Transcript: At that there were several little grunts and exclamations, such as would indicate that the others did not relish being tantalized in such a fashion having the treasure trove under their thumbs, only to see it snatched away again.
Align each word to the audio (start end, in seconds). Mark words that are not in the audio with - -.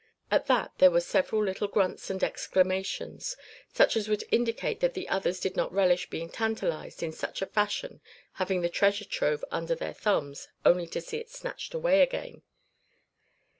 At 0.31 0.47
that 0.47 0.71
there 0.79 0.89
were 0.89 0.99
several 0.99 1.43
little 1.43 1.67
grunts 1.67 2.09
and 2.09 2.23
exclamations, 2.23 3.37
such 3.71 3.95
as 3.95 4.09
would 4.09 4.23
indicate 4.31 4.79
that 4.79 4.95
the 4.95 5.07
others 5.07 5.39
did 5.39 5.55
not 5.55 5.71
relish 5.71 6.09
being 6.09 6.27
tantalized 6.31 7.03
in 7.03 7.11
such 7.11 7.39
a 7.43 7.45
fashion 7.45 8.01
having 8.41 8.61
the 8.61 8.67
treasure 8.69 9.05
trove 9.05 9.45
under 9.51 9.75
their 9.75 9.93
thumbs, 9.93 10.47
only 10.65 10.87
to 10.87 11.01
see 11.01 11.17
it 11.17 11.29
snatched 11.29 11.75
away 11.75 12.01
again. 12.01 12.41